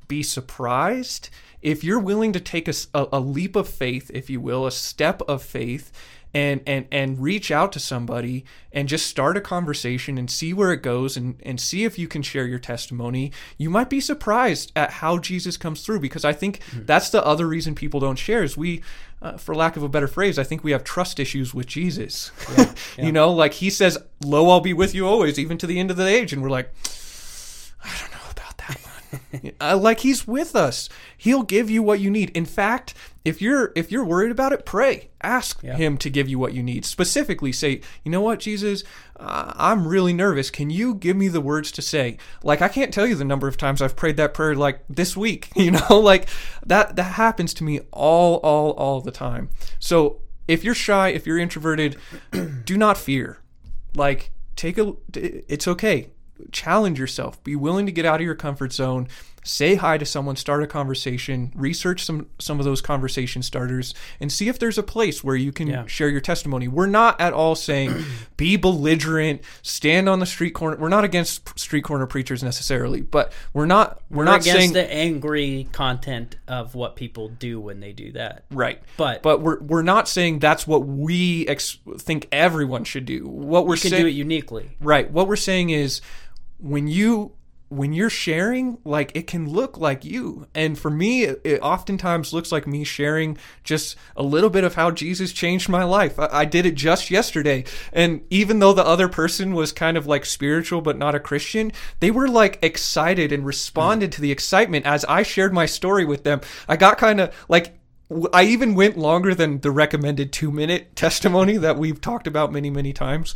[0.09, 1.31] be surprised
[1.62, 5.21] if you're willing to take a, a, leap of faith, if you will, a step
[5.23, 5.90] of faith,
[6.35, 10.71] and and and reach out to somebody and just start a conversation and see where
[10.71, 13.33] it goes and and see if you can share your testimony.
[13.57, 17.47] You might be surprised at how Jesus comes through because I think that's the other
[17.47, 18.83] reason people don't share is we.
[19.23, 22.31] Uh, for lack of a better phrase, I think we have trust issues with Jesus.
[22.99, 25.90] you know, like he says, "Lo, I'll be with you always, even to the end
[25.90, 26.71] of the age," and we're like,
[27.83, 28.15] I don't know about that one.
[29.61, 30.88] uh, like he's with us.
[31.16, 32.31] He'll give you what you need.
[32.31, 35.11] In fact, if you're if you're worried about it, pray.
[35.23, 36.85] Ask him to give you what you need.
[36.85, 38.85] Specifically say, "You know what, Jesus?
[39.19, 40.51] Uh, I'm really nervous.
[40.51, 43.49] Can you give me the words to say?" Like I can't tell you the number
[43.49, 45.99] of times I've prayed that prayer like this week, you know?
[45.99, 46.29] Like
[46.64, 49.51] that that happens to me all all all the time.
[49.79, 51.97] So, if you're shy, if you're introverted,
[52.64, 53.40] do not fear
[53.97, 56.11] like take a it's okay
[56.53, 59.09] challenge yourself be willing to get out of your comfort zone
[59.44, 64.33] say hi to someone start a conversation research some some of those conversation starters and
[64.33, 65.87] see if there's a place where you can Yeah.
[65.87, 67.94] share your testimony we're not at all saying
[68.37, 73.33] be belligerent stand on the street corner we're not against street corner preachers necessarily but
[73.52, 77.81] we're not we're, We're not against saying the angry content of what people do when
[77.81, 78.44] they do that.
[78.52, 78.81] Right.
[78.96, 83.27] But- but we're we're not saying that's what we ex- think everyone should do.
[83.27, 84.77] What we're saying do it uniquely.
[84.81, 85.11] Right.
[85.11, 86.00] What we're saying is
[86.59, 87.37] when you
[87.69, 90.46] when you're sharing, like it can look like you.
[90.54, 94.92] And for me, it, oftentimes looks like me sharing just a little bit of how
[94.92, 96.19] Jesus changed my life.
[96.19, 97.65] I, I did it just yesterday.
[97.92, 101.73] And even though the other person was kind of like spiritual but not a Christian,
[101.98, 106.23] they were like excited and responded to the excitement as I shared my story with
[106.23, 106.40] them.
[106.69, 107.77] I got kind of like
[108.33, 112.71] I even went longer than the recommended two minute testimony that we've talked about many,
[112.71, 113.35] many times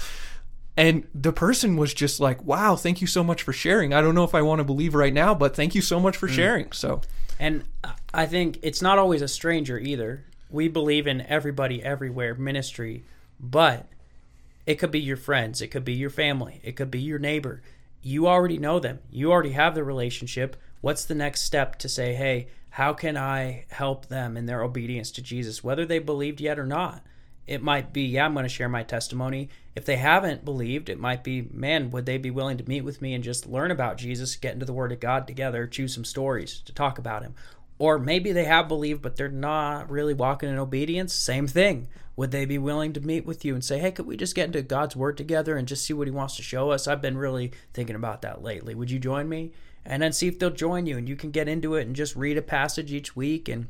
[0.77, 3.93] And the person was just like, "Wow, thank you so much for sharing.
[3.93, 6.17] I don't know if I want to believe right now, but thank you so much
[6.17, 6.33] for mm.
[6.33, 7.03] sharing." So,
[7.39, 7.65] And
[8.15, 10.25] I think it's not always a stranger either.
[10.51, 13.05] We believe in everybody everywhere ministry,
[13.39, 13.87] but
[14.67, 17.63] it could be your friends, it could be your family, it could be your neighbor.
[18.03, 19.01] You already know them.
[19.11, 20.57] You already have the relationship.
[20.81, 25.11] What's the next step to say, "Hey, how can I help them in their obedience
[25.13, 27.05] to Jesus whether they believed yet or not?"
[27.51, 29.49] It might be, yeah, I'm going to share my testimony.
[29.75, 33.03] If they haven't believed, it might be, man, would they be willing to meet with
[33.03, 36.05] me and just learn about Jesus, get into the Word of God together, choose some
[36.05, 37.35] stories to talk about Him?
[37.81, 41.13] Or maybe they have believed, but they're not really walking in obedience.
[41.13, 41.89] Same thing.
[42.15, 44.47] Would they be willing to meet with you and say, hey, could we just get
[44.47, 46.87] into God's Word together and just see what He wants to show us?
[46.87, 48.77] I've been really thinking about that lately.
[48.77, 49.51] Would you join me?
[49.85, 52.15] And then see if they'll join you and you can get into it and just
[52.15, 53.67] read a passage each week and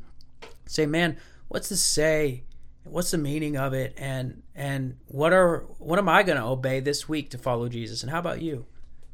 [0.67, 1.17] say, man,
[1.47, 2.43] what's this say?
[2.83, 3.93] What's the meaning of it?
[3.97, 8.03] And and what are what am i going to obey this week to follow jesus?
[8.03, 8.65] And how about you?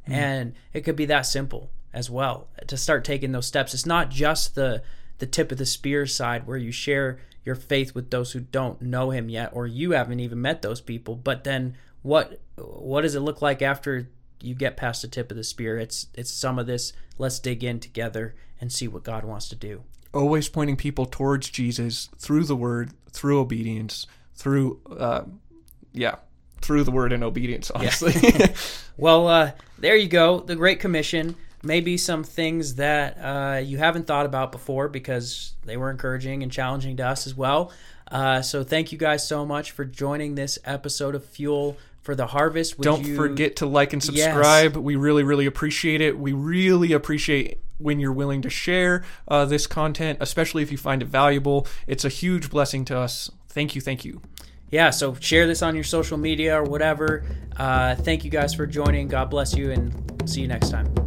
[0.03, 0.13] Mm-hmm.
[0.13, 3.73] and it could be that simple as well to start taking those steps.
[3.73, 4.83] It's not just the
[5.17, 8.81] the tip of the spear side where you share your faith with those who don't
[8.81, 13.15] know him yet or you haven't even met those people but then what what does
[13.15, 14.09] it look like after
[14.41, 15.77] you get past the tip of the spear?
[15.77, 16.93] It's it's some of this.
[17.17, 19.83] Let's dig in together and see what god wants to do.
[20.13, 24.05] Always pointing people towards Jesus through the word, through obedience,
[24.35, 25.23] through, uh,
[25.91, 26.15] yeah,
[26.61, 28.13] through the word and obedience, honestly.
[28.15, 28.47] Yeah.
[28.97, 30.39] well, uh, there you go.
[30.39, 31.35] The Great Commission.
[31.63, 36.51] Maybe some things that uh, you haven't thought about before because they were encouraging and
[36.51, 37.71] challenging to us as well.
[38.09, 41.75] Uh, so, thank you guys so much for joining this episode of Fuel
[42.07, 42.77] for the Harvest.
[42.77, 43.17] Would Don't you...
[43.17, 44.75] forget to like and subscribe.
[44.75, 44.81] Yes.
[44.81, 46.17] We really, really appreciate it.
[46.17, 51.01] We really appreciate when you're willing to share uh, this content, especially if you find
[51.01, 51.67] it valuable.
[51.85, 53.29] It's a huge blessing to us.
[53.49, 53.81] Thank you.
[53.81, 54.21] Thank you.
[54.71, 57.25] Yeah, so share this on your social media or whatever.
[57.57, 59.09] Uh, thank you guys for joining.
[59.09, 61.06] God bless you, and see you next time.